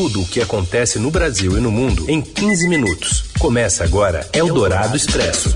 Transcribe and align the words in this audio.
Tudo 0.00 0.22
o 0.22 0.26
que 0.26 0.40
acontece 0.40 0.98
no 0.98 1.10
Brasil 1.10 1.58
e 1.58 1.60
no 1.60 1.70
mundo 1.70 2.08
em 2.08 2.22
15 2.22 2.66
minutos. 2.70 3.24
Começa 3.38 3.84
agora 3.84 4.26
Eldorado 4.32 4.96
Expresso. 4.96 5.54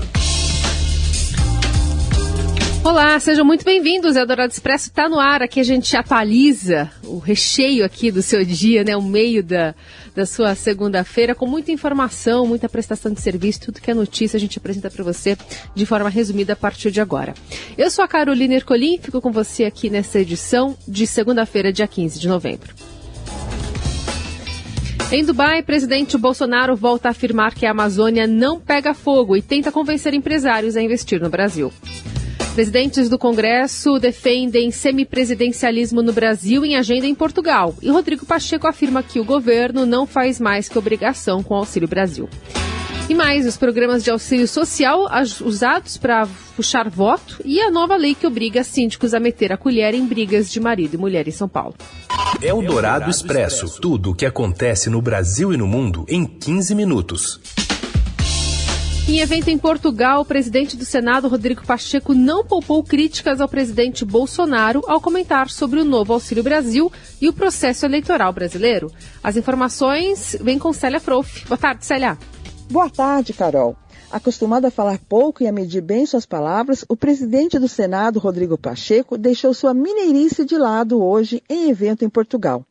Olá, 2.83 3.19
sejam 3.19 3.43
muito 3.43 3.65
bem-vindos. 3.65 4.15
Eldorado 4.15 4.53
Expresso 4.53 4.89
está 4.89 5.09
no 5.09 5.19
ar. 5.19 5.41
Aqui 5.41 5.59
a 5.59 5.63
gente 5.63 5.97
atualiza 5.97 6.91
o 7.03 7.17
recheio 7.17 7.83
aqui 7.83 8.11
do 8.11 8.21
seu 8.21 8.45
dia, 8.45 8.83
né? 8.83 8.95
O 8.95 9.01
meio 9.01 9.43
da, 9.43 9.73
da 10.13 10.27
sua 10.27 10.53
segunda-feira, 10.53 11.33
com 11.33 11.47
muita 11.47 11.71
informação, 11.71 12.45
muita 12.45 12.69
prestação 12.69 13.11
de 13.11 13.21
serviço, 13.21 13.61
tudo 13.61 13.81
que 13.81 13.89
é 13.89 13.95
notícia 13.95 14.37
a 14.37 14.39
gente 14.39 14.59
apresenta 14.59 14.91
para 14.91 15.03
você 15.03 15.35
de 15.73 15.87
forma 15.87 16.07
resumida 16.07 16.53
a 16.53 16.55
partir 16.55 16.91
de 16.91 17.01
agora. 17.01 17.33
Eu 17.75 17.89
sou 17.89 18.05
a 18.05 18.07
Carolina 18.07 18.53
Ercolim, 18.53 18.99
fico 19.01 19.19
com 19.19 19.31
você 19.31 19.63
aqui 19.63 19.89
nessa 19.89 20.19
edição 20.19 20.77
de 20.87 21.07
segunda-feira, 21.07 21.73
dia 21.73 21.87
15 21.87 22.19
de 22.19 22.27
novembro. 22.27 22.94
Em 25.11 25.23
Dubai, 25.23 25.61
presidente 25.61 26.17
Bolsonaro 26.17 26.75
volta 26.75 27.07
a 27.07 27.11
afirmar 27.11 27.53
que 27.53 27.65
a 27.65 27.71
Amazônia 27.71 28.25
não 28.25 28.59
pega 28.59 28.93
fogo 28.93 29.37
e 29.37 29.41
tenta 29.41 29.71
convencer 29.71 30.15
empresários 30.15 30.75
a 30.75 30.81
investir 30.81 31.21
no 31.21 31.29
Brasil. 31.29 31.71
Presidentes 32.55 33.07
do 33.07 33.19
Congresso 33.19 33.99
defendem 33.99 34.71
semipresidencialismo 34.71 36.01
no 36.01 36.11
Brasil 36.11 36.65
em 36.65 36.75
agenda 36.75 37.05
em 37.05 37.13
Portugal. 37.13 37.75
E 37.81 37.89
Rodrigo 37.89 38.25
Pacheco 38.25 38.67
afirma 38.67 39.03
que 39.03 39.19
o 39.19 39.25
governo 39.25 39.85
não 39.85 40.07
faz 40.07 40.39
mais 40.39 40.67
que 40.67 40.77
obrigação 40.77 41.43
com 41.43 41.53
o 41.53 41.57
Auxílio 41.57 41.87
Brasil. 41.87 42.27
E 43.07 43.13
mais, 43.13 43.45
os 43.45 43.55
programas 43.55 44.03
de 44.03 44.09
auxílio 44.09 44.47
social 44.47 45.05
usados 45.41 45.95
para 45.95 46.27
puxar 46.55 46.89
voto 46.89 47.39
e 47.45 47.61
a 47.61 47.69
nova 47.69 47.95
lei 47.95 48.15
que 48.15 48.25
obriga 48.25 48.63
síndicos 48.63 49.13
a 49.13 49.19
meter 49.19 49.53
a 49.53 49.57
colher 49.57 49.93
em 49.93 50.03
brigas 50.07 50.51
de 50.51 50.59
marido 50.59 50.95
e 50.95 50.97
mulher 50.97 51.27
em 51.27 51.31
São 51.31 51.47
Paulo. 51.47 51.75
É 52.41 52.51
o 52.51 52.63
Dourado 52.63 53.07
Expresso. 53.07 53.79
Tudo 53.79 54.09
o 54.09 54.15
que 54.15 54.25
acontece 54.25 54.89
no 54.89 55.03
Brasil 55.03 55.53
e 55.53 55.57
no 55.57 55.67
mundo 55.67 56.03
em 56.09 56.25
15 56.25 56.73
minutos. 56.73 57.39
Em 59.07 59.19
evento 59.19 59.49
em 59.49 59.57
Portugal, 59.59 60.21
o 60.21 60.25
presidente 60.25 60.75
do 60.75 60.83
Senado, 60.83 61.27
Rodrigo 61.27 61.63
Pacheco, 61.63 62.15
não 62.15 62.43
poupou 62.43 62.83
críticas 62.83 63.39
ao 63.39 63.47
presidente 63.47 64.03
Bolsonaro 64.03 64.81
ao 64.87 64.99
comentar 64.99 65.47
sobre 65.47 65.79
o 65.79 65.85
novo 65.85 66.11
Auxílio 66.11 66.43
Brasil 66.43 66.91
e 67.21 67.29
o 67.29 67.33
processo 67.33 67.85
eleitoral 67.85 68.33
brasileiro. 68.33 68.91
As 69.23 69.37
informações 69.37 70.35
vêm 70.41 70.57
com 70.57 70.73
Célia 70.73 70.99
Frouf. 70.99 71.45
Boa 71.45 71.57
tarde, 71.57 71.85
Célia. 71.85 72.17
Boa 72.69 72.89
tarde, 72.89 73.31
Carol. 73.31 73.75
Acostumado 74.11 74.65
a 74.65 74.71
falar 74.71 74.97
pouco 74.97 75.43
e 75.43 75.47
a 75.47 75.51
medir 75.51 75.81
bem 75.81 76.03
suas 76.05 76.25
palavras, 76.25 76.83
o 76.89 76.97
presidente 76.97 77.59
do 77.59 77.67
Senado, 77.67 78.17
Rodrigo 78.17 78.57
Pacheco, 78.57 79.19
deixou 79.19 79.53
sua 79.53 79.71
mineirice 79.71 80.43
de 80.43 80.57
lado 80.57 81.01
hoje 81.01 81.43
em 81.47 81.69
evento 81.69 82.03
em 82.03 82.09
Portugal. 82.09 82.65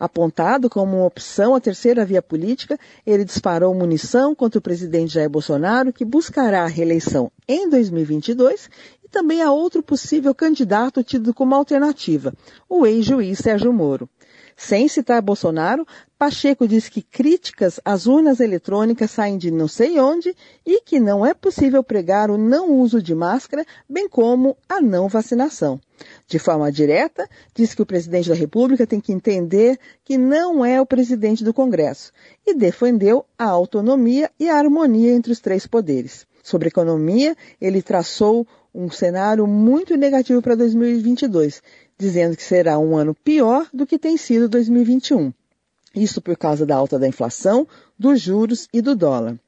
Apontado 0.00 0.70
como 0.70 0.96
uma 0.96 1.06
opção 1.06 1.54
à 1.54 1.60
terceira 1.60 2.06
via 2.06 2.22
política, 2.22 2.78
ele 3.06 3.24
disparou 3.24 3.74
munição 3.74 4.34
contra 4.34 4.58
o 4.58 4.62
presidente 4.62 5.12
Jair 5.14 5.28
Bolsonaro, 5.28 5.92
que 5.92 6.06
buscará 6.06 6.62
a 6.62 6.68
reeleição 6.68 7.30
em 7.46 7.68
2022, 7.68 8.70
e 9.04 9.08
também 9.08 9.42
a 9.42 9.52
outro 9.52 9.82
possível 9.82 10.34
candidato 10.34 11.04
tido 11.04 11.34
como 11.34 11.54
alternativa, 11.54 12.32
o 12.68 12.86
ex-juiz 12.86 13.38
Sérgio 13.38 13.72
Moro. 13.72 14.08
Sem 14.56 14.86
citar 14.86 15.20
Bolsonaro, 15.20 15.86
Pacheco 16.16 16.66
diz 16.68 16.88
que 16.88 17.02
críticas 17.02 17.80
às 17.84 18.06
urnas 18.06 18.38
eletrônicas 18.38 19.10
saem 19.10 19.36
de 19.36 19.50
não 19.50 19.66
sei 19.66 19.98
onde 19.98 20.34
e 20.64 20.80
que 20.80 21.00
não 21.00 21.26
é 21.26 21.34
possível 21.34 21.82
pregar 21.82 22.30
o 22.30 22.38
não 22.38 22.72
uso 22.72 23.02
de 23.02 23.14
máscara, 23.14 23.66
bem 23.88 24.08
como 24.08 24.56
a 24.68 24.80
não 24.80 25.08
vacinação. 25.08 25.80
De 26.28 26.38
forma 26.38 26.70
direta, 26.70 27.28
diz 27.54 27.74
que 27.74 27.82
o 27.82 27.86
presidente 27.86 28.28
da 28.28 28.34
República 28.34 28.86
tem 28.86 29.00
que 29.00 29.12
entender 29.12 29.78
que 30.04 30.16
não 30.16 30.64
é 30.64 30.80
o 30.80 30.86
presidente 30.86 31.42
do 31.42 31.52
Congresso 31.52 32.12
e 32.46 32.54
defendeu 32.54 33.26
a 33.36 33.46
autonomia 33.46 34.30
e 34.38 34.48
a 34.48 34.56
harmonia 34.56 35.12
entre 35.12 35.32
os 35.32 35.40
três 35.40 35.66
poderes. 35.66 36.26
Sobre 36.44 36.68
economia, 36.68 37.34
ele 37.60 37.82
traçou 37.82 38.46
um 38.72 38.88
cenário 38.90 39.46
muito 39.46 39.96
negativo 39.96 40.40
para 40.40 40.54
2022 40.54 41.60
dizendo 41.98 42.36
que 42.36 42.42
será 42.42 42.78
um 42.78 42.96
ano 42.96 43.14
pior 43.14 43.66
do 43.72 43.86
que 43.86 43.98
tem 43.98 44.16
sido 44.16 44.48
2021. 44.48 45.32
Isso 45.94 46.20
por 46.20 46.36
causa 46.36 46.66
da 46.66 46.76
alta 46.76 46.98
da 46.98 47.06
inflação, 47.06 47.66
dos 47.98 48.20
juros 48.20 48.68
e 48.72 48.82
do 48.82 48.96
dólar. 48.96 49.38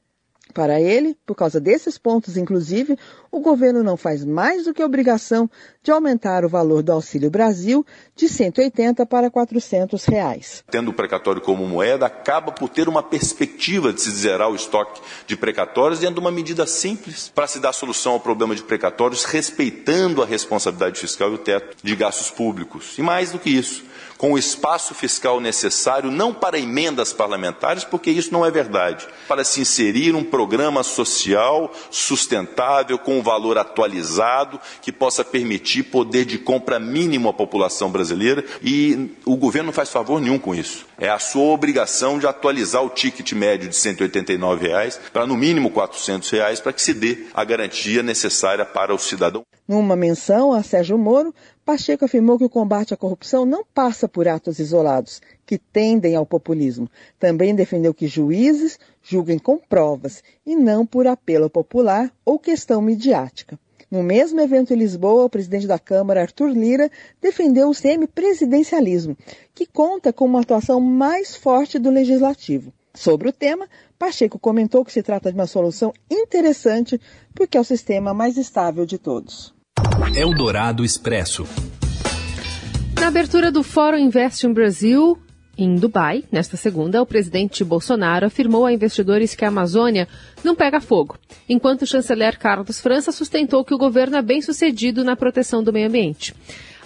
Para 0.53 0.79
ele, 0.79 1.15
por 1.25 1.35
causa 1.35 1.59
desses 1.59 1.97
pontos, 1.97 2.37
inclusive, 2.37 2.97
o 3.31 3.39
governo 3.39 3.83
não 3.83 3.97
faz 3.97 4.25
mais 4.25 4.65
do 4.65 4.73
que 4.73 4.83
obrigação 4.83 5.49
de 5.83 5.91
aumentar 5.91 6.43
o 6.43 6.49
valor 6.49 6.81
do 6.81 6.91
Auxílio 6.91 7.29
Brasil 7.29 7.85
de 8.15 8.27
180 8.27 9.05
para 9.05 9.29
400 9.29 10.03
reais. 10.05 10.63
Tendo 10.69 10.91
o 10.91 10.93
precatório 10.93 11.41
como 11.41 11.65
moeda, 11.65 12.05
acaba 12.05 12.51
por 12.51 12.69
ter 12.69 12.89
uma 12.89 13.03
perspectiva 13.03 13.93
de 13.93 14.01
se 14.01 14.11
zerar 14.11 14.49
o 14.49 14.55
estoque 14.55 15.01
de 15.25 15.37
precatórios 15.37 15.99
dentro 15.99 16.15
de 16.15 16.21
uma 16.21 16.31
medida 16.31 16.65
simples 16.65 17.31
para 17.33 17.47
se 17.47 17.59
dar 17.59 17.73
solução 17.73 18.13
ao 18.13 18.19
problema 18.19 18.55
de 18.55 18.63
precatórios, 18.63 19.23
respeitando 19.23 20.21
a 20.21 20.25
responsabilidade 20.25 20.99
fiscal 20.99 21.31
e 21.31 21.35
o 21.35 21.37
teto 21.37 21.77
de 21.81 21.95
gastos 21.95 22.29
públicos. 22.29 22.97
E 22.97 23.01
mais 23.01 23.31
do 23.31 23.39
que 23.39 23.49
isso, 23.49 23.83
com 24.17 24.33
o 24.33 24.37
espaço 24.37 24.93
fiscal 24.93 25.39
necessário, 25.39 26.11
não 26.11 26.33
para 26.33 26.59
emendas 26.59 27.13
parlamentares, 27.13 27.83
porque 27.83 28.09
isso 28.09 28.33
não 28.33 28.45
é 28.45 28.51
verdade, 28.51 29.07
para 29.27 29.43
se 29.43 29.61
inserir 29.61 30.15
um 30.15 30.23
programa 30.37 30.83
social 30.83 31.71
sustentável, 31.89 32.99
com 32.99 33.17
um 33.17 33.23
valor 33.23 33.57
atualizado, 33.57 34.59
que 34.83 34.91
possa 34.91 35.25
permitir 35.25 35.81
poder 35.81 36.25
de 36.25 36.37
compra 36.37 36.79
mínimo 36.79 37.27
à 37.27 37.33
população 37.33 37.89
brasileira, 37.89 38.45
e 38.61 39.15
o 39.25 39.35
governo 39.35 39.67
não 39.67 39.73
faz 39.73 39.89
favor 39.89 40.21
nenhum 40.21 40.37
com 40.37 40.53
isso. 40.53 40.85
É 40.99 41.09
a 41.09 41.17
sua 41.17 41.51
obrigação 41.51 42.19
de 42.19 42.27
atualizar 42.27 42.83
o 42.83 42.89
ticket 42.91 43.31
médio 43.31 43.67
de 43.67 43.75
189 43.75 44.67
reais 44.67 44.99
para 45.11 45.25
no 45.25 45.35
mínimo 45.35 45.71
400 45.71 46.29
reais 46.29 46.59
para 46.59 46.71
que 46.71 46.83
se 46.83 46.93
dê 46.93 47.25
a 47.33 47.43
garantia 47.43 48.03
necessária 48.03 48.63
para 48.63 48.93
o 48.93 48.99
cidadão. 48.99 49.41
Numa 49.67 49.95
menção 49.95 50.53
a 50.53 50.61
Sérgio 50.61 50.99
Moro, 50.99 51.33
Pacheco 51.67 52.05
afirmou 52.05 52.37
que 52.37 52.45
o 52.45 52.49
combate 52.49 52.93
à 52.93 52.97
corrupção 52.97 53.45
não 53.45 53.61
passa 53.61 54.07
por 54.07 54.25
atos 54.25 54.57
isolados, 54.57 55.21
que 55.45 55.57
tendem 55.57 56.15
ao 56.15 56.25
populismo. 56.25 56.89
Também 57.19 57.53
defendeu 57.53 57.93
que 57.93 58.07
juízes 58.07 58.79
julguem 59.03 59.37
com 59.37 59.57
provas 59.57 60.23
e 60.45 60.55
não 60.55 60.85
por 60.85 61.05
apelo 61.07 61.49
popular 61.49 62.09
ou 62.23 62.39
questão 62.39 62.81
midiática. 62.81 63.59
No 63.91 64.01
mesmo 64.01 64.39
evento 64.39 64.73
em 64.73 64.77
Lisboa, 64.77 65.25
o 65.25 65.29
presidente 65.29 65.67
da 65.67 65.77
Câmara, 65.77 66.21
Arthur 66.21 66.51
Lira, 66.51 66.89
defendeu 67.19 67.67
o 67.67 67.73
semipresidencialismo, 67.73 69.17
que 69.53 69.65
conta 69.65 70.13
com 70.13 70.23
uma 70.23 70.39
atuação 70.39 70.79
mais 70.79 71.35
forte 71.35 71.77
do 71.77 71.89
legislativo. 71.89 72.71
Sobre 72.93 73.27
o 73.27 73.33
tema, 73.33 73.67
Pacheco 73.99 74.39
comentou 74.39 74.85
que 74.85 74.93
se 74.93 75.03
trata 75.03 75.29
de 75.33 75.37
uma 75.37 75.45
solução 75.45 75.91
interessante 76.09 76.97
porque 77.35 77.57
é 77.57 77.59
o 77.59 77.65
sistema 77.65 78.13
mais 78.13 78.37
estável 78.37 78.85
de 78.85 78.97
todos. 78.97 79.56
Eldorado 80.15 80.83
Expresso. 80.83 81.45
Na 82.99 83.07
abertura 83.07 83.51
do 83.51 83.63
Fórum 83.63 83.97
Invest 83.97 84.45
in 84.45 84.53
Brasil, 84.53 85.17
em 85.57 85.75
Dubai, 85.75 86.23
nesta 86.31 86.57
segunda, 86.57 87.01
o 87.01 87.05
presidente 87.05 87.63
Bolsonaro 87.63 88.25
afirmou 88.25 88.65
a 88.65 88.73
investidores 88.73 89.35
que 89.35 89.45
a 89.45 89.47
Amazônia 89.47 90.07
não 90.43 90.55
pega 90.55 90.79
fogo, 90.79 91.17
enquanto 91.47 91.83
o 91.83 91.87
chanceler 91.87 92.37
Carlos 92.37 92.79
França 92.79 93.11
sustentou 93.11 93.63
que 93.65 93.73
o 93.73 93.77
governo 93.77 94.17
é 94.17 94.21
bem 94.21 94.41
sucedido 94.41 95.03
na 95.03 95.15
proteção 95.15 95.63
do 95.63 95.73
meio 95.73 95.87
ambiente. 95.87 96.33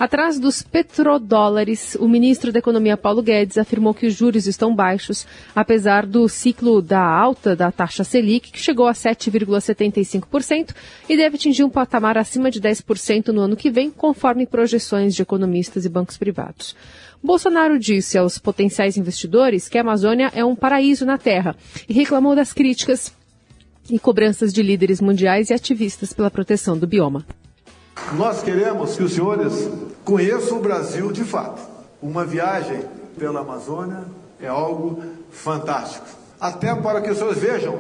Atrás 0.01 0.39
dos 0.39 0.63
petrodólares, 0.63 1.93
o 1.93 2.07
ministro 2.07 2.51
da 2.51 2.57
Economia 2.57 2.97
Paulo 2.97 3.21
Guedes 3.21 3.59
afirmou 3.59 3.93
que 3.93 4.07
os 4.07 4.15
juros 4.15 4.47
estão 4.47 4.73
baixos, 4.73 5.27
apesar 5.55 6.07
do 6.07 6.27
ciclo 6.27 6.81
da 6.81 6.99
alta 6.99 7.55
da 7.55 7.71
taxa 7.71 8.03
Selic, 8.03 8.51
que 8.51 8.57
chegou 8.57 8.87
a 8.87 8.93
7,75% 8.93 10.73
e 11.07 11.15
deve 11.15 11.35
atingir 11.35 11.63
um 11.63 11.69
patamar 11.69 12.17
acima 12.17 12.49
de 12.49 12.59
10% 12.59 13.27
no 13.27 13.41
ano 13.41 13.55
que 13.55 13.69
vem, 13.69 13.91
conforme 13.91 14.47
projeções 14.47 15.13
de 15.13 15.21
economistas 15.21 15.85
e 15.85 15.89
bancos 15.89 16.17
privados. 16.17 16.75
Bolsonaro 17.21 17.77
disse 17.77 18.17
aos 18.17 18.39
potenciais 18.39 18.97
investidores 18.97 19.69
que 19.69 19.77
a 19.77 19.81
Amazônia 19.81 20.31
é 20.33 20.43
um 20.43 20.55
paraíso 20.55 21.05
na 21.05 21.19
Terra 21.19 21.55
e 21.87 21.93
reclamou 21.93 22.35
das 22.35 22.53
críticas 22.53 23.13
e 23.87 23.99
cobranças 23.99 24.51
de 24.51 24.63
líderes 24.63 24.99
mundiais 24.99 25.51
e 25.51 25.53
ativistas 25.53 26.11
pela 26.11 26.31
proteção 26.31 26.75
do 26.75 26.87
bioma. 26.87 27.23
Nós 28.13 28.41
queremos 28.41 28.95
que 28.95 29.03
os 29.03 29.13
senhores 29.13 29.69
conheçam 30.03 30.57
o 30.57 30.61
Brasil 30.61 31.11
de 31.11 31.23
fato. 31.23 31.61
Uma 32.01 32.25
viagem 32.25 32.83
pela 33.17 33.41
Amazônia 33.41 34.03
é 34.39 34.47
algo 34.47 35.01
fantástico. 35.31 36.05
Até 36.39 36.73
para 36.75 37.01
que 37.01 37.09
os 37.09 37.17
senhores 37.17 37.39
vejam 37.39 37.79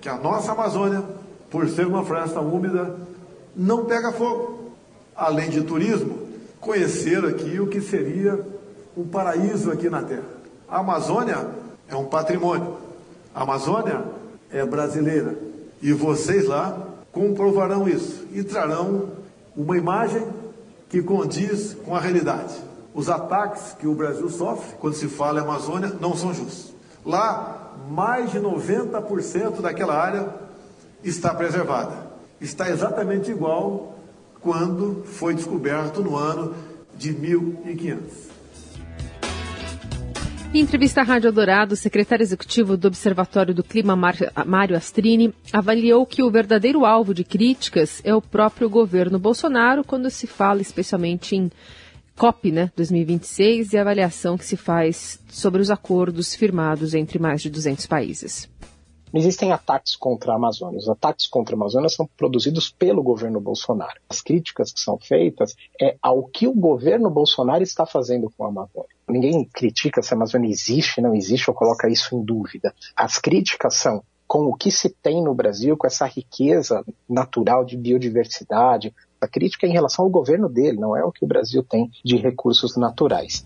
que 0.00 0.08
a 0.08 0.16
nossa 0.16 0.52
Amazônia, 0.52 1.02
por 1.50 1.68
ser 1.68 1.86
uma 1.86 2.04
floresta 2.04 2.40
úmida, 2.40 2.96
não 3.54 3.84
pega 3.84 4.12
fogo. 4.12 4.72
Além 5.14 5.50
de 5.50 5.62
turismo, 5.62 6.26
conhecer 6.60 7.24
aqui 7.24 7.60
o 7.60 7.66
que 7.66 7.80
seria 7.80 8.40
um 8.96 9.06
paraíso 9.06 9.70
aqui 9.70 9.88
na 9.88 10.02
Terra. 10.02 10.24
A 10.68 10.78
Amazônia 10.78 11.48
é 11.88 11.94
um 11.94 12.06
patrimônio. 12.06 12.76
A 13.34 13.42
Amazônia 13.42 14.02
é 14.50 14.64
brasileira. 14.64 15.36
E 15.82 15.92
vocês 15.92 16.46
lá 16.46 16.88
comprovarão 17.12 17.88
isso 17.88 18.26
e 18.32 18.42
trarão 18.42 19.19
uma 19.56 19.76
imagem 19.76 20.26
que 20.88 21.02
condiz 21.02 21.74
com 21.84 21.94
a 21.94 22.00
realidade. 22.00 22.54
os 22.92 23.08
ataques 23.08 23.76
que 23.78 23.86
o 23.86 23.94
Brasil 23.94 24.28
sofre 24.28 24.74
quando 24.80 24.94
se 24.94 25.06
fala 25.06 25.38
em 25.38 25.42
Amazônia 25.44 25.96
não 26.00 26.16
são 26.16 26.34
justos. 26.34 26.74
Lá, 27.06 27.72
mais 27.88 28.32
de 28.32 28.40
90% 28.40 29.60
daquela 29.60 29.94
área 29.94 30.28
está 31.02 31.32
preservada. 31.32 32.10
Está 32.40 32.68
exatamente 32.68 33.30
igual 33.30 33.94
quando 34.40 35.04
foi 35.04 35.34
descoberto 35.34 36.02
no 36.02 36.16
ano 36.16 36.54
de 36.96 37.12
1500. 37.12 38.29
Em 40.52 40.58
entrevista 40.58 41.00
à 41.00 41.04
Rádio 41.04 41.30
Dourado, 41.30 41.74
o 41.74 41.76
secretário 41.76 42.24
executivo 42.24 42.76
do 42.76 42.88
Observatório 42.88 43.54
do 43.54 43.62
Clima, 43.62 43.94
Mário 43.94 44.76
Astrini, 44.76 45.32
avaliou 45.52 46.04
que 46.04 46.24
o 46.24 46.30
verdadeiro 46.30 46.84
alvo 46.84 47.14
de 47.14 47.22
críticas 47.22 48.02
é 48.04 48.12
o 48.12 48.20
próprio 48.20 48.68
governo 48.68 49.16
Bolsonaro, 49.16 49.84
quando 49.84 50.10
se 50.10 50.26
fala 50.26 50.60
especialmente 50.60 51.36
em 51.36 51.52
COP 52.16 52.50
né, 52.50 52.72
2026 52.74 53.72
e 53.72 53.78
a 53.78 53.82
avaliação 53.82 54.36
que 54.36 54.44
se 54.44 54.56
faz 54.56 55.20
sobre 55.28 55.62
os 55.62 55.70
acordos 55.70 56.34
firmados 56.34 56.94
entre 56.94 57.20
mais 57.20 57.40
de 57.40 57.48
200 57.48 57.86
países. 57.86 58.48
Não 59.12 59.20
existem 59.20 59.52
ataques 59.52 59.96
contra 59.96 60.32
a 60.32 60.36
Amazônia. 60.36 60.78
Os 60.78 60.88
ataques 60.88 61.26
contra 61.26 61.54
a 61.54 61.58
Amazônia 61.58 61.88
são 61.88 62.08
produzidos 62.16 62.70
pelo 62.70 63.02
governo 63.02 63.40
Bolsonaro. 63.40 64.00
As 64.08 64.20
críticas 64.20 64.72
que 64.72 64.80
são 64.80 64.98
feitas 64.98 65.56
é 65.80 65.96
ao 66.00 66.22
que 66.24 66.46
o 66.46 66.54
governo 66.54 67.10
Bolsonaro 67.10 67.62
está 67.62 67.84
fazendo 67.84 68.30
com 68.30 68.44
a 68.44 68.48
Amazônia. 68.48 68.88
Ninguém 69.08 69.44
critica 69.52 70.00
se 70.00 70.14
a 70.14 70.16
Amazônia 70.16 70.48
existe, 70.48 71.00
não 71.00 71.14
existe, 71.14 71.50
ou 71.50 71.56
coloca 71.56 71.88
isso 71.88 72.14
em 72.14 72.24
dúvida. 72.24 72.72
As 72.94 73.18
críticas 73.18 73.76
são 73.76 74.02
com 74.28 74.44
o 74.44 74.54
que 74.54 74.70
se 74.70 74.88
tem 74.88 75.20
no 75.20 75.34
Brasil, 75.34 75.76
com 75.76 75.88
essa 75.88 76.06
riqueza 76.06 76.84
natural 77.08 77.64
de 77.64 77.76
biodiversidade. 77.76 78.94
A 79.20 79.26
crítica 79.26 79.66
é 79.66 79.70
em 79.70 79.72
relação 79.72 80.04
ao 80.04 80.10
governo 80.10 80.48
dele, 80.48 80.78
não 80.78 80.96
é 80.96 81.04
o 81.04 81.10
que 81.10 81.24
o 81.24 81.28
Brasil 81.28 81.64
tem 81.64 81.90
de 82.04 82.16
recursos 82.16 82.76
naturais. 82.76 83.44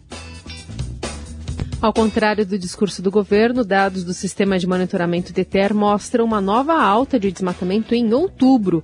Ao 1.84 1.92
contrário 1.92 2.46
do 2.46 2.58
discurso 2.58 3.02
do 3.02 3.10
governo, 3.10 3.62
dados 3.62 4.04
do 4.04 4.14
sistema 4.14 4.58
de 4.58 4.66
monitoramento 4.66 5.34
DETER 5.34 5.74
mostram 5.74 6.24
uma 6.24 6.40
nova 6.40 6.72
alta 6.80 7.20
de 7.20 7.30
desmatamento 7.30 7.94
em 7.94 8.10
outubro, 8.14 8.82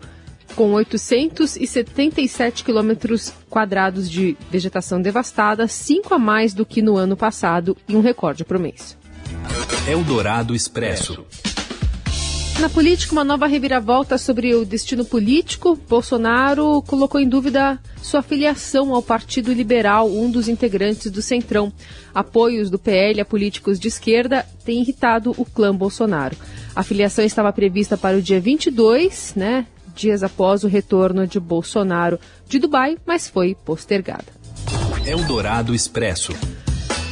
com 0.55 0.75
877 0.75 2.63
quilômetros 2.63 3.33
quadrados 3.49 4.11
de 4.11 4.37
vegetação 4.51 5.01
devastada, 5.01 5.67
cinco 5.67 6.13
a 6.13 6.19
mais 6.19 6.53
do 6.53 6.67
que 6.67 6.83
no 6.83 6.99
ano 6.99 7.17
passado 7.17 7.75
e 7.89 7.97
um 7.97 8.03
recorde 8.03 8.45
para 8.45 8.59
o 8.59 8.61
mês. 8.61 8.99
Eldorado 9.89 10.55
Expresso. 10.55 11.25
Na 12.61 12.69
política, 12.69 13.13
uma 13.13 13.25
nova 13.25 13.47
reviravolta 13.47 14.19
sobre 14.19 14.55
o 14.55 14.67
destino 14.67 15.03
político. 15.03 15.81
Bolsonaro 15.89 16.83
colocou 16.83 17.19
em 17.19 17.27
dúvida 17.27 17.79
sua 18.03 18.21
filiação 18.21 18.95
ao 18.95 19.03
Partido 19.03 19.51
Liberal, 19.51 20.11
um 20.11 20.31
dos 20.31 20.47
integrantes 20.47 21.11
do 21.11 21.23
Centrão. 21.23 21.73
Apoios 22.15 22.69
do 22.69 22.79
PL 22.79 23.19
a 23.19 23.25
políticos 23.25 23.81
de 23.81 23.89
esquerda 23.89 24.47
têm 24.63 24.83
irritado 24.83 25.35
o 25.39 25.47
clã 25.47 25.75
Bolsonaro. 25.75 26.37
A 26.77 26.83
filiação 26.83 27.25
estava 27.25 27.51
prevista 27.51 27.97
para 27.97 28.19
o 28.19 28.23
dia 28.23 28.39
22, 28.39 29.33
né, 29.35 29.67
dias 29.95 30.23
após 30.23 30.63
o 30.63 30.69
retorno 30.69 31.27
de 31.27 31.41
Bolsonaro 31.41 32.21
de 32.47 32.59
Dubai, 32.59 32.99
mas 33.07 33.27
foi 33.27 33.55
postergada. 33.65 34.27
Eldorado 35.07 35.75
Expresso. 35.75 36.35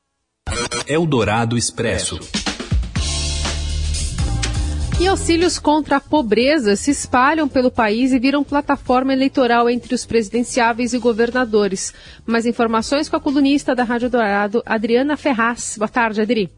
Eldorado 0.86 1.58
Expresso. 1.58 2.20
E 4.98 5.06
auxílios 5.06 5.58
contra 5.58 5.96
a 5.96 6.00
pobreza 6.00 6.74
se 6.74 6.90
espalham 6.90 7.46
pelo 7.48 7.70
país 7.70 8.12
e 8.12 8.18
viram 8.18 8.42
plataforma 8.42 9.12
eleitoral 9.12 9.68
entre 9.68 9.94
os 9.94 10.06
presidenciáveis 10.06 10.94
e 10.94 10.98
governadores. 10.98 11.92
Mais 12.24 12.46
informações 12.46 13.08
com 13.08 13.16
a 13.16 13.20
colunista 13.20 13.74
da 13.74 13.84
Rádio 13.84 14.08
Dourado, 14.08 14.62
Adriana 14.64 15.16
Ferraz. 15.16 15.74
Boa 15.76 15.88
tarde, 15.88 16.22
Adri. 16.22 16.50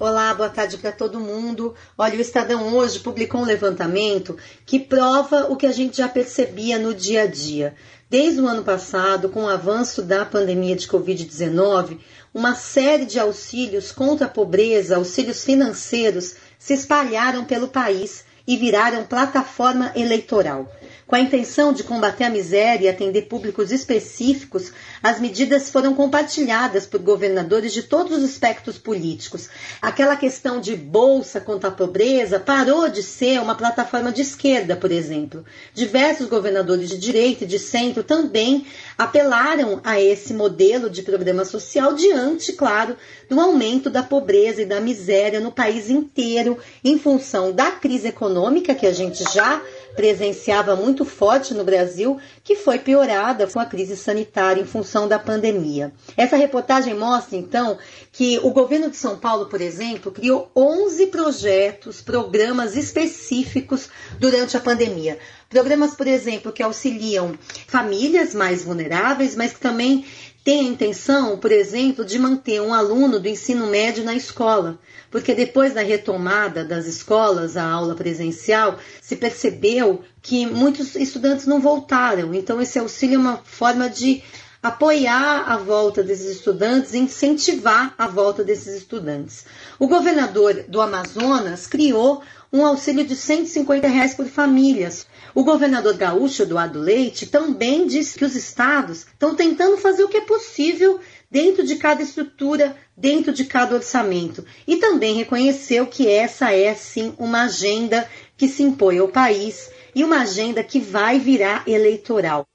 Olá, 0.00 0.32
boa 0.32 0.48
tarde 0.48 0.78
para 0.78 0.92
todo 0.92 1.20
mundo. 1.20 1.74
Olha, 1.98 2.16
o 2.16 2.22
Estadão 2.22 2.74
hoje 2.74 3.00
publicou 3.00 3.42
um 3.42 3.44
levantamento 3.44 4.34
que 4.64 4.78
prova 4.78 5.48
o 5.50 5.56
que 5.56 5.66
a 5.66 5.72
gente 5.72 5.98
já 5.98 6.08
percebia 6.08 6.78
no 6.78 6.94
dia 6.94 7.24
a 7.24 7.26
dia. 7.26 7.74
Desde 8.08 8.40
o 8.40 8.48
ano 8.48 8.64
passado, 8.64 9.28
com 9.28 9.44
o 9.44 9.48
avanço 9.50 10.00
da 10.00 10.24
pandemia 10.24 10.74
de 10.74 10.88
Covid-19, 10.88 11.98
uma 12.32 12.54
série 12.54 13.04
de 13.04 13.18
auxílios 13.18 13.92
contra 13.92 14.24
a 14.24 14.30
pobreza, 14.30 14.96
auxílios 14.96 15.44
financeiros, 15.44 16.34
se 16.58 16.72
espalharam 16.72 17.44
pelo 17.44 17.68
país 17.68 18.24
e 18.46 18.56
viraram 18.56 19.04
plataforma 19.04 19.92
eleitoral. 19.94 20.66
Com 21.10 21.16
a 21.16 21.20
intenção 21.20 21.72
de 21.72 21.82
combater 21.82 22.22
a 22.22 22.30
miséria 22.30 22.86
e 22.86 22.88
atender 22.88 23.22
públicos 23.22 23.72
específicos, 23.72 24.70
as 25.02 25.18
medidas 25.18 25.68
foram 25.68 25.92
compartilhadas 25.92 26.86
por 26.86 27.00
governadores 27.00 27.72
de 27.72 27.82
todos 27.82 28.16
os 28.16 28.22
espectros 28.22 28.78
políticos. 28.78 29.48
Aquela 29.82 30.14
questão 30.14 30.60
de 30.60 30.76
bolsa 30.76 31.40
contra 31.40 31.68
a 31.68 31.72
pobreza 31.72 32.38
parou 32.38 32.88
de 32.88 33.02
ser 33.02 33.40
uma 33.40 33.56
plataforma 33.56 34.12
de 34.12 34.22
esquerda, 34.22 34.76
por 34.76 34.92
exemplo. 34.92 35.44
Diversos 35.74 36.28
governadores 36.28 36.88
de 36.88 36.96
direita 36.96 37.42
e 37.42 37.48
de 37.48 37.58
centro 37.58 38.04
também 38.04 38.64
apelaram 38.96 39.80
a 39.82 40.00
esse 40.00 40.32
modelo 40.32 40.88
de 40.88 41.02
programa 41.02 41.44
social 41.44 41.92
diante, 41.92 42.52
claro, 42.52 42.96
do 43.28 43.40
aumento 43.40 43.90
da 43.90 44.04
pobreza 44.04 44.62
e 44.62 44.64
da 44.64 44.80
miséria 44.80 45.40
no 45.40 45.50
país 45.50 45.90
inteiro 45.90 46.56
em 46.84 47.00
função 47.00 47.50
da 47.50 47.72
crise 47.72 48.06
econômica 48.06 48.76
que 48.76 48.86
a 48.86 48.92
gente 48.92 49.24
já 49.34 49.60
presenciava 49.94 50.76
muito 50.76 51.04
forte 51.04 51.54
no 51.54 51.64
Brasil, 51.64 52.18
que 52.42 52.56
foi 52.56 52.78
piorada 52.78 53.46
com 53.46 53.58
a 53.58 53.66
crise 53.66 53.96
sanitária 53.96 54.60
em 54.60 54.66
função 54.66 55.08
da 55.08 55.18
pandemia. 55.18 55.92
Essa 56.16 56.36
reportagem 56.36 56.94
mostra, 56.94 57.36
então, 57.36 57.78
que 58.12 58.38
o 58.42 58.50
governo 58.50 58.90
de 58.90 58.96
São 58.96 59.16
Paulo, 59.18 59.46
por 59.46 59.60
exemplo, 59.60 60.12
criou 60.12 60.50
11 60.54 61.06
projetos, 61.06 62.00
programas 62.00 62.76
específicos 62.76 63.88
durante 64.18 64.56
a 64.56 64.60
pandemia. 64.60 65.18
Programas, 65.48 65.94
por 65.94 66.06
exemplo, 66.06 66.52
que 66.52 66.62
auxiliam 66.62 67.36
famílias 67.66 68.34
mais 68.34 68.62
vulneráveis, 68.62 69.34
mas 69.34 69.52
que 69.52 69.58
também 69.58 70.04
tem 70.42 70.60
a 70.60 70.70
intenção, 70.70 71.38
por 71.38 71.52
exemplo, 71.52 72.04
de 72.04 72.18
manter 72.18 72.60
um 72.62 72.72
aluno 72.72 73.20
do 73.20 73.28
ensino 73.28 73.66
médio 73.66 74.04
na 74.04 74.14
escola, 74.14 74.78
porque 75.10 75.34
depois 75.34 75.74
da 75.74 75.82
retomada 75.82 76.64
das 76.64 76.86
escolas, 76.86 77.56
a 77.56 77.64
aula 77.64 77.94
presencial, 77.94 78.78
se 79.02 79.16
percebeu 79.16 80.02
que 80.22 80.46
muitos 80.46 80.94
estudantes 80.94 81.46
não 81.46 81.60
voltaram. 81.60 82.34
Então, 82.34 82.60
esse 82.60 82.78
auxílio 82.78 83.16
é 83.16 83.18
uma 83.18 83.36
forma 83.38 83.88
de 83.88 84.22
apoiar 84.62 85.44
a 85.46 85.56
volta 85.56 86.02
desses 86.02 86.36
estudantes, 86.36 86.94
incentivar 86.94 87.94
a 87.96 88.06
volta 88.06 88.44
desses 88.44 88.74
estudantes. 88.74 89.44
O 89.78 89.88
governador 89.88 90.64
do 90.68 90.80
Amazonas 90.80 91.66
criou 91.66 92.22
um 92.52 92.66
auxílio 92.66 93.06
de 93.06 93.16
150 93.16 93.88
reais 93.88 94.14
por 94.14 94.26
famílias. 94.26 95.06
O 95.34 95.44
governador 95.44 95.96
gaúcho, 95.96 96.42
Eduardo 96.42 96.78
Leite, 96.78 97.26
também 97.26 97.86
disse 97.86 98.18
que 98.18 98.24
os 98.24 98.34
estados 98.34 99.06
estão 99.06 99.34
tentando 99.34 99.76
fazer 99.76 100.04
o 100.04 100.08
que 100.08 100.16
é 100.16 100.20
possível 100.22 101.00
dentro 101.30 101.64
de 101.64 101.76
cada 101.76 102.02
estrutura, 102.02 102.76
dentro 102.96 103.32
de 103.32 103.44
cada 103.44 103.74
orçamento. 103.74 104.44
E 104.66 104.76
também 104.76 105.14
reconheceu 105.14 105.86
que 105.86 106.08
essa 106.08 106.52
é, 106.52 106.74
sim, 106.74 107.14
uma 107.18 107.42
agenda 107.42 108.08
que 108.36 108.48
se 108.48 108.62
impõe 108.62 108.98
ao 108.98 109.08
país 109.08 109.70
e 109.94 110.02
uma 110.02 110.22
agenda 110.22 110.62
que 110.64 110.80
vai 110.80 111.18
virar 111.18 111.62
eleitoral. 111.66 112.46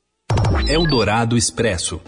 Eldorado 0.68 1.38
Expresso. 1.38 2.02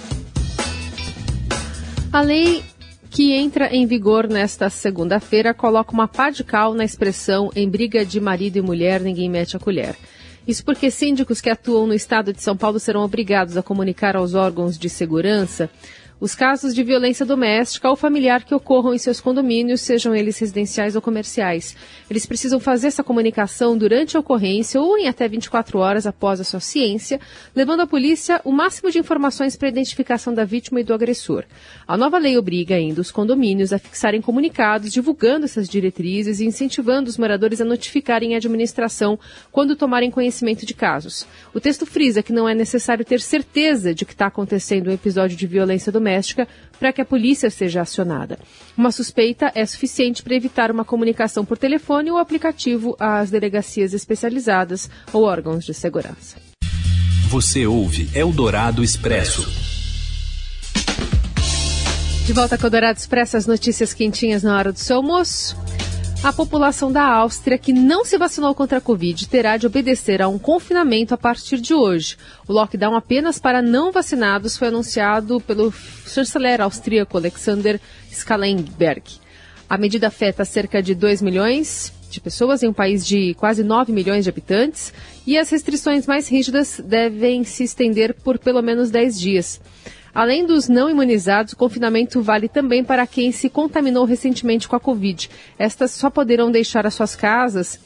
A 2.11 2.21
lei 2.21 2.63
que 3.09 3.33
entra 3.33 3.67
em 3.73 3.85
vigor 3.85 4.27
nesta 4.27 4.69
segunda-feira 4.69 5.53
coloca 5.53 5.91
uma 5.91 6.07
pá 6.07 6.29
de 6.29 6.43
cal 6.43 6.73
na 6.73 6.83
expressão 6.83 7.49
em 7.55 7.69
briga 7.69 8.05
de 8.05 8.19
marido 8.19 8.57
e 8.57 8.61
mulher 8.61 9.01
ninguém 9.01 9.29
mete 9.29 9.55
a 9.55 9.59
colher. 9.59 9.95
Isso 10.47 10.63
porque 10.63 10.89
síndicos 10.89 11.41
que 11.41 11.49
atuam 11.49 11.85
no 11.85 11.93
estado 11.93 12.31
de 12.31 12.41
São 12.41 12.55
Paulo 12.55 12.79
serão 12.79 13.01
obrigados 13.01 13.57
a 13.57 13.63
comunicar 13.63 14.15
aos 14.15 14.33
órgãos 14.33 14.77
de 14.77 14.89
segurança 14.89 15.69
os 16.19 16.33
casos 16.33 16.73
de 16.73 16.81
violência 16.81 17.23
doméstica 17.23 17.87
ou 17.87 17.95
familiar 17.95 18.43
que 18.43 18.55
ocorram 18.55 18.91
em 18.91 18.97
seus 18.97 19.21
condomínios, 19.21 19.81
sejam 19.81 20.15
eles 20.15 20.39
residenciais 20.39 20.95
ou 20.95 21.01
comerciais. 21.01 21.75
Eles 22.09 22.25
precisam 22.25 22.59
fazer 22.59 22.87
essa 22.87 23.03
comunicação 23.03 23.77
durante 23.77 24.17
a 24.17 24.19
ocorrência 24.19 24.81
ou 24.81 24.97
em 24.97 25.07
até 25.07 25.27
24 25.27 25.77
horas 25.77 26.07
após 26.07 26.39
a 26.39 26.43
sua 26.43 26.59
ciência, 26.59 27.19
levando 27.55 27.81
à 27.81 27.87
polícia 27.87 28.41
o 28.43 28.51
máximo 28.51 28.89
de 28.89 28.97
informações 28.97 29.55
para 29.55 29.67
a 29.67 29.71
identificação 29.71 30.33
da 30.33 30.43
vítima 30.43 30.81
e 30.81 30.83
do 30.83 30.91
agressor. 30.91 31.43
A 31.87 31.95
nova 31.95 32.17
lei 32.17 32.35
obriga 32.35 32.73
ainda 32.73 32.99
os 32.99 33.11
condomínios 33.11 33.71
a 33.71 33.77
fixarem 33.77 34.19
comunicados 34.19 34.91
divulgando 34.91 35.45
essas 35.45 35.69
diretrizes 35.69 36.39
e 36.39 36.45
incentivando 36.45 37.11
os 37.11 37.17
moradores 37.17 37.61
a 37.61 37.65
notificarem 37.65 38.33
a 38.33 38.37
administração 38.37 39.19
quando 39.51 39.75
tomarem 39.75 40.09
conhecimento 40.09 40.65
de 40.65 40.73
casos. 40.73 41.27
O 41.53 41.59
texto 41.59 41.85
frisa 41.85 42.23
que 42.23 42.33
não 42.33 42.49
é 42.49 42.55
necessário 42.55 43.05
ter 43.05 43.21
certeza 43.21 43.93
de 43.93 44.03
que 44.03 44.13
está 44.13 44.25
acontecendo 44.25 44.89
um 44.89 44.93
episódio 44.93 45.37
de 45.37 45.45
violência 45.45 45.91
doméstica 45.91 46.06
doméstica 46.07 46.47
para 46.79 46.93
que 46.93 47.01
a 47.01 47.05
polícia 47.05 47.49
seja 47.49 47.81
acionada. 47.81 48.39
Uma 48.77 48.91
suspeita 48.91 49.51
é 49.53 49.65
suficiente 49.65 50.23
para 50.23 50.35
evitar 50.35 50.71
uma 50.71 50.85
comunicação 50.85 51.43
por 51.43 51.57
telefone 51.57 52.09
ou 52.09 52.17
aplicativo 52.17 52.95
às 52.99 53.29
delegacias 53.29 53.93
especializadas 53.93 54.89
ou 55.11 55.23
órgãos 55.23 55.65
de 55.65 55.73
segurança. 55.73 56.37
Você 57.29 57.67
ouve 57.67 58.09
Eldorado 58.15 58.83
Expresso. 58.83 59.45
De 62.25 62.33
volta 62.33 62.57
com 62.57 62.63
o 62.63 62.67
Eldorado 62.67 62.97
Expresso, 62.97 63.37
as 63.37 63.47
notícias 63.47 63.93
quentinhas 63.93 64.43
na 64.43 64.57
hora 64.57 64.71
do 64.71 64.79
seu 64.79 64.97
almoço. 64.97 65.57
A 66.23 66.33
população 66.33 66.91
da 66.91 67.03
Áustria 67.03 67.57
que 67.57 67.71
não 67.71 68.03
se 68.03 68.17
vacinou 68.17 68.53
contra 68.55 68.79
a 68.79 68.81
Covid 68.81 69.27
terá 69.29 69.55
de 69.55 69.67
obedecer 69.67 70.21
a 70.21 70.27
um 70.27 70.39
confinamento 70.39 71.13
a 71.13 71.17
partir 71.17 71.61
de 71.61 71.73
hoje. 71.73 72.17
O 72.47 72.53
lockdown 72.53 72.95
apenas 72.95 73.37
para 73.37 73.61
não 73.61 73.91
vacinados 73.91 74.57
foi 74.57 74.69
anunciado 74.69 75.39
pelo 75.39 75.71
chanceler 75.71 76.59
austríaco 76.59 77.17
Alexander 77.17 77.79
Schallenberg. 78.11 79.03
A 79.69 79.77
medida 79.77 80.07
afeta 80.07 80.43
cerca 80.43 80.81
de 80.81 80.95
2 80.95 81.21
milhões 81.21 81.93
de 82.09 82.19
pessoas 82.19 82.63
em 82.63 82.67
um 82.67 82.73
país 82.73 83.05
de 83.05 83.33
quase 83.35 83.63
9 83.63 83.91
milhões 83.93 84.23
de 84.23 84.29
habitantes 84.29 84.93
e 85.25 85.37
as 85.37 85.49
restrições 85.49 86.07
mais 86.07 86.27
rígidas 86.27 86.81
devem 86.83 87.43
se 87.43 87.63
estender 87.63 88.13
por 88.15 88.39
pelo 88.39 88.61
menos 88.61 88.89
10 88.89 89.19
dias. 89.19 89.61
Além 90.13 90.45
dos 90.45 90.67
não 90.67 90.89
imunizados, 90.89 91.53
o 91.53 91.57
confinamento 91.57 92.21
vale 92.21 92.47
também 92.47 92.83
para 92.83 93.05
quem 93.05 93.31
se 93.31 93.49
contaminou 93.49 94.05
recentemente 94.05 94.67
com 94.67 94.75
a 94.75 94.79
Covid. 94.79 95.29
Estas 95.57 95.91
só 95.91 96.09
poderão 96.09 96.51
deixar 96.51 96.85
as 96.85 96.93
suas 96.93 97.15
casas 97.15 97.79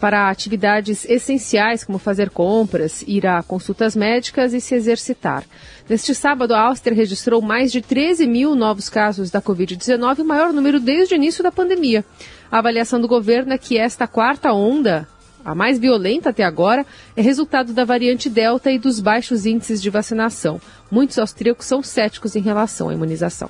para 0.00 0.30
atividades 0.30 1.04
essenciais, 1.08 1.84
como 1.84 1.98
fazer 1.98 2.30
compras, 2.30 3.02
ir 3.06 3.26
a 3.26 3.42
consultas 3.42 3.96
médicas 3.96 4.54
e 4.54 4.60
se 4.60 4.74
exercitar. 4.74 5.44
Neste 5.88 6.14
sábado, 6.14 6.54
a 6.54 6.60
Áustria 6.60 6.96
registrou 6.96 7.42
mais 7.42 7.72
de 7.72 7.80
13 7.80 8.26
mil 8.26 8.54
novos 8.54 8.88
casos 8.88 9.30
da 9.30 9.42
Covid-19, 9.42 10.20
o 10.20 10.24
maior 10.24 10.52
número 10.52 10.78
desde 10.78 11.14
o 11.14 11.16
início 11.16 11.42
da 11.42 11.50
pandemia. 11.50 12.04
A 12.50 12.58
avaliação 12.58 13.00
do 13.00 13.08
governo 13.08 13.52
é 13.52 13.58
que 13.58 13.76
esta 13.76 14.06
quarta 14.06 14.52
onda 14.52 15.08
a 15.48 15.54
mais 15.54 15.78
violenta 15.78 16.28
até 16.28 16.44
agora, 16.44 16.84
é 17.16 17.22
resultado 17.22 17.72
da 17.72 17.82
variante 17.82 18.28
Delta 18.28 18.70
e 18.70 18.78
dos 18.78 19.00
baixos 19.00 19.46
índices 19.46 19.80
de 19.80 19.88
vacinação. 19.88 20.60
Muitos 20.90 21.18
austríacos 21.18 21.64
são 21.64 21.82
céticos 21.82 22.36
em 22.36 22.40
relação 22.40 22.90
à 22.90 22.92
imunização. 22.92 23.48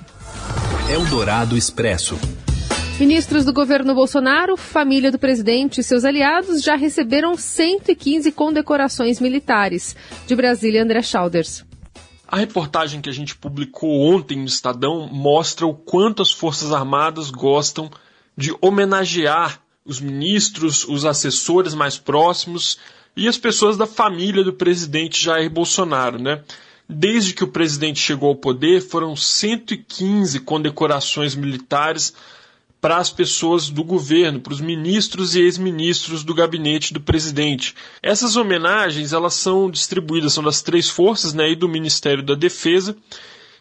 Eldorado 0.89 1.57
Expresso. 1.57 2.17
Ministros 2.97 3.43
do 3.43 3.51
governo 3.51 3.93
Bolsonaro, 3.93 4.55
família 4.55 5.11
do 5.11 5.19
presidente 5.19 5.81
e 5.81 5.83
seus 5.83 6.05
aliados 6.05 6.61
já 6.61 6.75
receberam 6.75 7.35
115 7.35 8.31
condecorações 8.31 9.19
militares. 9.19 9.93
De 10.25 10.35
Brasília, 10.37 10.83
André 10.83 11.01
Schauders. 11.01 11.65
A 12.25 12.37
reportagem 12.37 13.01
que 13.01 13.09
a 13.09 13.13
gente 13.13 13.35
publicou 13.35 13.89
ontem 14.13 14.37
no 14.37 14.45
Estadão 14.45 15.09
mostra 15.11 15.65
o 15.65 15.73
quanto 15.73 16.21
as 16.21 16.31
Forças 16.31 16.71
Armadas 16.71 17.29
gostam 17.29 17.89
de 18.37 18.55
homenagear 18.61 19.61
os 19.89 19.99
ministros, 19.99 20.87
os 20.87 21.03
assessores 21.03 21.73
mais 21.73 21.97
próximos 21.97 22.77
e 23.17 23.27
as 23.27 23.37
pessoas 23.37 23.75
da 23.75 23.87
família 23.87 24.43
do 24.43 24.53
presidente 24.53 25.23
Jair 25.23 25.49
Bolsonaro, 25.49 26.19
né? 26.19 26.43
Desde 26.87 27.33
que 27.33 27.43
o 27.43 27.47
presidente 27.47 27.99
chegou 27.99 28.29
ao 28.29 28.35
poder, 28.35 28.81
foram 28.81 29.15
115 29.15 30.39
condecorações 30.41 31.33
militares 31.33 32.13
para 32.79 32.97
as 32.97 33.09
pessoas 33.09 33.69
do 33.69 33.83
governo, 33.83 34.39
para 34.39 34.53
os 34.53 34.61
ministros 34.61 35.35
e 35.35 35.41
ex-ministros 35.41 36.23
do 36.23 36.33
gabinete 36.33 36.93
do 36.93 37.01
presidente. 37.01 37.75
Essas 38.01 38.35
homenagens 38.35 39.11
elas 39.11 39.33
são 39.33 39.69
distribuídas, 39.71 40.33
são 40.33 40.43
das 40.43 40.61
três 40.61 40.87
forças 40.87 41.33
né, 41.33 41.51
e 41.51 41.55
do 41.55 41.67
Ministério 41.67 42.23
da 42.23 42.35
Defesa, 42.35 42.95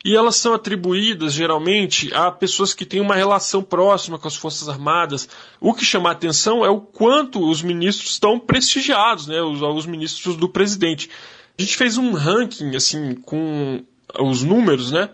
e 0.04 0.14
elas 0.14 0.36
são 0.36 0.54
atribuídas 0.54 1.32
geralmente 1.32 2.12
a 2.14 2.30
pessoas 2.30 2.72
que 2.72 2.86
têm 2.86 3.00
uma 3.00 3.14
relação 3.14 3.62
próxima 3.62 4.18
com 4.18 4.28
as 4.28 4.36
Forças 4.36 4.68
Armadas. 4.68 5.28
O 5.60 5.74
que 5.74 5.84
chama 5.84 6.08
a 6.08 6.12
atenção 6.12 6.64
é 6.64 6.70
o 6.70 6.80
quanto 6.80 7.48
os 7.48 7.62
ministros 7.62 8.12
estão 8.12 8.38
prestigiados, 8.38 9.26
né, 9.26 9.42
os, 9.42 9.60
os 9.60 9.86
ministros 9.86 10.36
do 10.36 10.48
presidente. 10.48 11.10
A 11.58 11.62
gente 11.62 11.76
fez 11.76 11.98
um 11.98 12.12
ranking 12.12 12.76
assim 12.76 13.14
com 13.14 13.84
os 14.20 14.42
números, 14.42 14.92
né? 14.92 15.10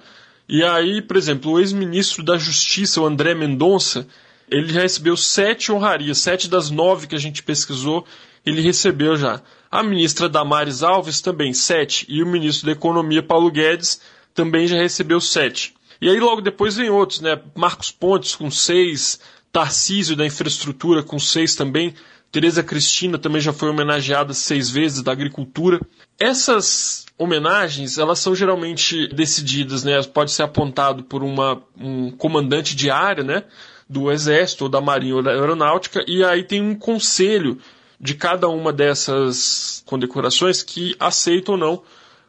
E 0.46 0.62
aí, 0.62 1.00
por 1.00 1.16
exemplo, 1.16 1.52
o 1.52 1.58
ex-ministro 1.58 2.22
da 2.22 2.36
Justiça, 2.36 3.00
o 3.00 3.06
André 3.06 3.34
Mendonça, 3.34 4.06
ele 4.50 4.70
já 4.70 4.82
recebeu 4.82 5.16
sete 5.16 5.72
honrarias, 5.72 6.18
sete 6.18 6.48
das 6.48 6.70
nove 6.70 7.06
que 7.06 7.14
a 7.14 7.18
gente 7.18 7.42
pesquisou, 7.42 8.04
ele 8.44 8.60
recebeu 8.60 9.16
já. 9.16 9.40
A 9.70 9.82
ministra 9.82 10.28
Damares 10.28 10.82
Alves 10.82 11.22
também, 11.22 11.54
sete. 11.54 12.04
E 12.08 12.22
o 12.22 12.26
ministro 12.26 12.66
da 12.66 12.72
Economia, 12.72 13.22
Paulo 13.22 13.50
Guedes, 13.50 14.00
também 14.34 14.66
já 14.66 14.76
recebeu 14.76 15.20
sete. 15.20 15.74
E 16.00 16.08
aí 16.08 16.18
logo 16.18 16.40
depois 16.40 16.76
vem 16.76 16.90
outros, 16.90 17.20
né? 17.20 17.40
Marcos 17.54 17.90
Pontes 17.90 18.34
com 18.34 18.50
seis, 18.50 19.20
Tarcísio 19.52 20.16
da 20.16 20.26
Infraestrutura 20.26 21.02
com 21.02 21.18
seis 21.18 21.54
também, 21.54 21.94
Tereza 22.34 22.64
Cristina 22.64 23.16
também 23.16 23.40
já 23.40 23.52
foi 23.52 23.70
homenageada 23.70 24.34
seis 24.34 24.68
vezes 24.68 25.02
da 25.02 25.12
Agricultura. 25.12 25.80
Essas 26.18 27.06
homenagens, 27.16 27.96
elas 27.96 28.18
são 28.18 28.34
geralmente 28.34 29.06
decididas, 29.14 29.84
né? 29.84 30.02
Pode 30.02 30.32
ser 30.32 30.42
apontado 30.42 31.04
por 31.04 31.22
uma, 31.22 31.62
um 31.78 32.10
comandante 32.10 32.74
de 32.74 32.90
área, 32.90 33.22
né? 33.22 33.44
Do 33.88 34.10
Exército 34.10 34.64
ou 34.64 34.68
da 34.68 34.80
Marinha 34.80 35.14
ou 35.14 35.22
da 35.22 35.30
Aeronáutica, 35.30 36.04
e 36.08 36.24
aí 36.24 36.42
tem 36.42 36.60
um 36.60 36.74
conselho 36.74 37.56
de 38.00 38.14
cada 38.14 38.48
uma 38.48 38.72
dessas 38.72 39.84
condecorações 39.86 40.60
que 40.60 40.96
aceita 40.98 41.52
ou 41.52 41.56
não 41.56 41.82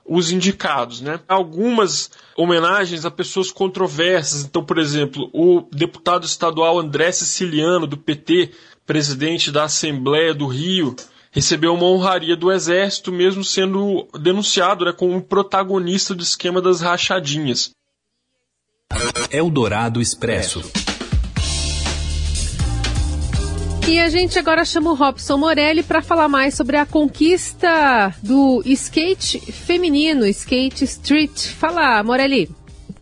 os 0.05 0.31
indicados, 0.31 1.01
né? 1.01 1.19
Algumas 1.27 2.11
homenagens 2.37 3.05
a 3.05 3.11
pessoas 3.11 3.51
controversas. 3.51 4.43
Então, 4.43 4.63
por 4.63 4.77
exemplo, 4.77 5.29
o 5.33 5.67
deputado 5.71 6.25
estadual 6.25 6.79
André 6.79 7.11
Siciliano, 7.11 7.87
do 7.87 7.97
PT, 7.97 8.51
presidente 8.85 9.51
da 9.51 9.63
Assembleia 9.63 10.33
do 10.33 10.45
Rio, 10.45 10.95
recebeu 11.31 11.73
uma 11.73 11.85
honraria 11.85 12.35
do 12.35 12.51
Exército, 12.51 13.11
mesmo 13.11 13.43
sendo 13.43 14.07
denunciado 14.19 14.85
né, 14.85 14.93
como 14.93 15.21
protagonista 15.21 16.13
do 16.13 16.23
esquema 16.23 16.61
das 16.61 16.81
rachadinhas. 16.81 17.71
Eldorado 19.31 19.99
Expresso. 19.99 20.61
E 23.87 23.99
a 23.99 24.09
gente 24.09 24.39
agora 24.39 24.65
chama 24.65 24.91
o 24.91 24.95
Robson 24.95 25.37
Morelli 25.37 25.83
para 25.83 26.01
falar 26.01 26.27
mais 26.27 26.55
sobre 26.55 26.75
a 26.75 26.87
conquista 26.87 28.13
do 28.21 28.63
skate 28.65 29.39
feminino, 29.39 30.25
skate 30.25 30.83
street. 30.85 31.49
Fala, 31.49 32.01
Morelli. 32.03 32.49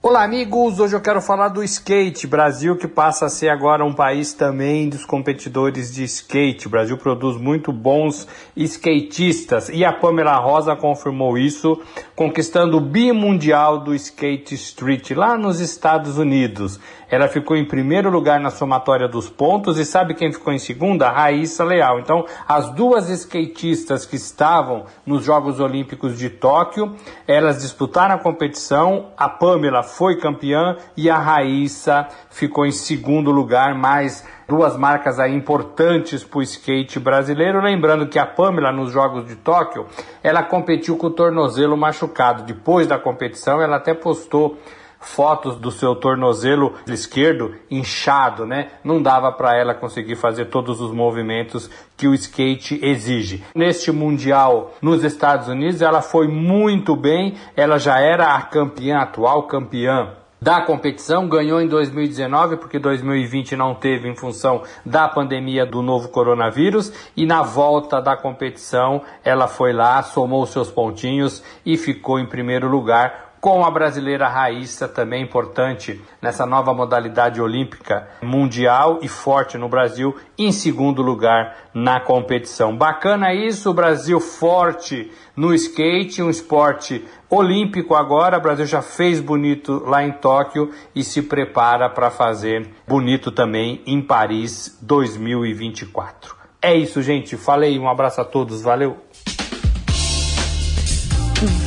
Olá, 0.06 0.26
amigos! 0.26 0.82
Hoje 0.82 0.98
eu 0.98 1.00
quero 1.00 1.22
falar 1.22 1.48
do 1.48 1.64
skate. 1.64 2.28
Brasil 2.28 2.76
que 2.76 2.90
passa 2.90 3.28
a 3.28 3.30
ser 3.30 3.48
agora 3.48 3.86
um 3.86 3.94
país 3.94 4.34
também 4.34 4.90
dos 4.90 5.06
competidores 5.06 5.94
de 5.94 6.04
skate. 6.04 6.68
O 6.68 6.70
Brasil 6.70 6.98
produz 6.98 7.38
muito 7.38 7.72
bons 7.72 8.28
skatistas 8.54 9.70
e 9.70 9.86
a 9.86 9.94
Pamela 9.94 10.36
Rosa 10.36 10.76
confirmou 10.76 11.38
isso, 11.38 11.82
conquistando 12.18 12.76
o 12.76 12.82
bimundial 12.82 13.80
do 13.80 13.96
skate 13.96 14.56
street 14.56 15.12
lá 15.12 15.38
nos 15.38 15.62
Estados 15.62 16.18
Unidos. 16.18 16.82
Ela 17.10 17.28
ficou 17.28 17.56
em 17.56 17.64
primeiro 17.64 18.10
lugar 18.10 18.40
na 18.40 18.50
somatória 18.50 19.08
dos 19.08 19.30
pontos 19.30 19.78
e 19.78 19.86
sabe 19.86 20.16
quem 20.16 20.34
ficou 20.34 20.52
em 20.52 20.58
segunda? 20.58 21.12
Raíssa 21.12 21.64
Leal. 21.64 22.00
Então, 22.00 22.26
as 22.48 22.72
duas 22.72 23.08
skatistas 23.08 24.04
que 24.04 24.16
estavam 24.16 24.86
nos 25.06 25.24
Jogos 25.24 25.60
Olímpicos 25.60 26.18
de 26.18 26.30
Tóquio, 26.30 26.96
elas 27.28 27.62
disputaram 27.62 28.16
a 28.16 28.20
competição. 28.20 29.12
A 29.16 29.30
Pamela 29.30 29.84
foi 29.98 30.18
campeã 30.18 30.76
e 30.98 31.10
a 31.10 31.18
Raíssa 31.18 32.08
ficou 32.30 32.66
em 32.66 32.72
segundo 32.72 33.32
lugar, 33.32 33.76
mais 33.76 34.28
duas 34.48 34.76
marcas 34.76 35.20
aí 35.20 35.34
importantes 35.34 36.24
para 36.24 36.40
o 36.40 36.42
skate 36.42 37.00
brasileiro. 37.00 37.62
Lembrando 37.62 38.08
que 38.08 38.20
a 38.20 38.26
Pamela, 38.26 38.72
nos 38.72 38.92
Jogos 38.92 39.26
de 39.26 39.36
Tóquio, 39.36 39.88
ela 40.22 40.44
competiu 40.44 40.98
com 40.98 41.08
o 41.08 41.12
tornozelo 41.12 41.78
machucado. 41.78 42.44
Depois 42.44 42.88
da 42.88 42.98
competição, 42.98 43.62
ela 43.62 43.78
até 43.78 43.94
postou 43.94 44.58
fotos 45.04 45.58
do 45.58 45.72
seu 45.72 45.96
tornozelo 45.96 46.74
esquerdo 46.88 47.56
inchado, 47.70 48.46
né? 48.46 48.70
Não 48.84 49.02
dava 49.02 49.32
para 49.32 49.56
ela 49.56 49.74
conseguir 49.74 50.16
fazer 50.16 50.46
todos 50.46 50.82
os 50.82 50.92
movimentos 50.92 51.70
que 51.96 52.08
o 52.08 52.14
skate 52.14 52.80
exige. 52.82 53.44
Neste 53.56 53.92
mundial 53.92 54.74
nos 54.82 55.04
Estados 55.04 55.48
Unidos, 55.48 55.82
ela 55.82 56.02
foi 56.02 56.28
muito 56.28 56.96
bem, 56.96 57.36
ela 57.56 57.78
já 57.78 58.00
era 58.00 58.36
a 58.36 58.42
campeã 58.42 59.00
atual 59.00 59.44
campeã 59.44 60.24
da 60.44 60.60
competição, 60.60 61.30
ganhou 61.30 61.62
em 61.62 61.70
2019, 61.70 62.58
porque 62.58 62.78
2020 62.78 63.56
não 63.56 63.74
teve 63.74 64.10
em 64.10 64.16
função 64.16 64.64
da 64.86 65.08
pandemia 65.08 65.66
do 65.66 65.82
novo 65.82 66.10
coronavírus, 66.10 66.92
e 67.16 67.26
na 67.26 67.42
volta 67.42 68.02
da 68.02 68.18
competição 68.18 69.02
ela 69.24 69.48
foi 69.48 69.72
lá, 69.72 70.04
somou 70.04 70.46
seus 70.46 70.70
pontinhos 70.70 71.42
e 71.66 71.78
ficou 71.78 72.20
em 72.20 72.26
primeiro 72.26 72.68
lugar 72.68 73.23
com 73.44 73.66
a 73.66 73.70
brasileira 73.70 74.30
Raíssa, 74.30 74.88
também 74.88 75.22
importante 75.22 76.02
nessa 76.22 76.46
nova 76.46 76.74
modalidade 76.74 77.42
olímpica 77.42 78.08
mundial 78.22 79.00
e 79.02 79.10
forte 79.10 79.58
no 79.58 79.68
Brasil, 79.68 80.16
em 80.38 80.50
segundo 80.50 81.02
lugar 81.02 81.58
na 81.74 82.00
competição. 82.00 82.74
Bacana 82.74 83.34
isso, 83.34 83.74
Brasil 83.74 84.22
forte 84.22 85.12
no 85.36 85.54
skate, 85.54 86.24
um 86.24 86.30
esporte 86.30 87.06
olímpico 87.30 87.96
agora. 87.96 88.38
O 88.38 88.42
Brasil 88.42 88.66
já 88.66 88.82
fez 88.82 89.20
bonito 89.20 89.84
lá 89.86 90.02
em 90.02 90.14
Tóquio 90.14 90.72
e 90.96 91.04
se 91.04 91.22
prepara 91.22 91.90
para 91.90 92.10
fazer 92.10 92.70
bonito 92.88 93.30
também 93.30 93.82
em 93.86 94.02
Paris 94.02 94.80
2024. 94.82 96.34
É 96.62 96.74
isso, 96.74 97.02
gente. 97.02 97.36
Falei, 97.36 97.78
um 97.78 97.90
abraço 97.90 98.22
a 98.22 98.24
todos, 98.24 98.62
valeu! 98.62 99.02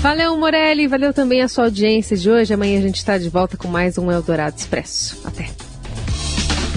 Valeu, 0.00 0.36
Morelli. 0.36 0.86
Valeu 0.86 1.12
também 1.12 1.42
a 1.42 1.48
sua 1.48 1.64
audiência 1.64 2.16
de 2.16 2.30
hoje. 2.30 2.54
Amanhã 2.54 2.78
a 2.78 2.82
gente 2.82 2.96
está 2.96 3.18
de 3.18 3.28
volta 3.28 3.56
com 3.56 3.68
mais 3.68 3.98
um 3.98 4.10
Eldorado 4.10 4.56
Expresso. 4.56 5.20
Até. 5.24 5.50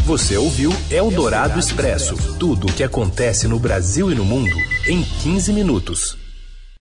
Você 0.05 0.37
ouviu 0.37 0.73
Eldorado 0.89 1.59
Expresso 1.59 2.15
tudo 2.39 2.67
o 2.67 2.73
que 2.73 2.83
acontece 2.83 3.47
no 3.47 3.59
Brasil 3.59 4.11
e 4.11 4.15
no 4.15 4.25
mundo 4.25 4.55
em 4.87 5.03
15 5.03 5.53
minutos. 5.53 6.17